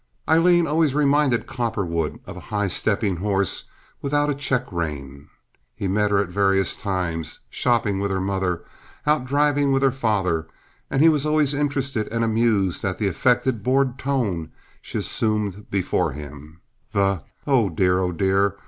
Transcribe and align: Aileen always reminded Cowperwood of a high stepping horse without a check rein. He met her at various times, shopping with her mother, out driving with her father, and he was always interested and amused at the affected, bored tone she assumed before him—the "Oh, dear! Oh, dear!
Aileen 0.27 0.65
always 0.65 0.95
reminded 0.95 1.45
Cowperwood 1.45 2.21
of 2.25 2.35
a 2.35 2.39
high 2.49 2.67
stepping 2.69 3.17
horse 3.17 3.65
without 4.01 4.31
a 4.31 4.33
check 4.33 4.65
rein. 4.71 5.29
He 5.75 5.87
met 5.87 6.09
her 6.09 6.17
at 6.17 6.29
various 6.29 6.75
times, 6.75 7.41
shopping 7.51 7.99
with 7.99 8.09
her 8.09 8.19
mother, 8.19 8.63
out 9.05 9.25
driving 9.27 9.71
with 9.71 9.83
her 9.83 9.91
father, 9.91 10.47
and 10.89 11.03
he 11.03 11.09
was 11.09 11.23
always 11.23 11.53
interested 11.53 12.07
and 12.07 12.23
amused 12.23 12.83
at 12.83 12.97
the 12.97 13.07
affected, 13.07 13.61
bored 13.61 13.99
tone 13.99 14.51
she 14.81 14.97
assumed 14.97 15.69
before 15.69 16.13
him—the 16.13 17.21
"Oh, 17.45 17.69
dear! 17.69 17.99
Oh, 17.99 18.11
dear! 18.11 18.55